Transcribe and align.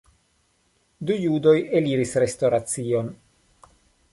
Du 1.09 1.17
judoj 1.25 1.53
eliris 1.81 2.15
restoracion. 2.25 3.13